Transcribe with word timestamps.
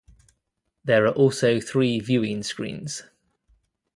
There 0.83 1.05
are 1.05 1.13
also 1.13 1.59
three 1.59 1.99
viewing 1.99 2.41
screens. 2.41 3.03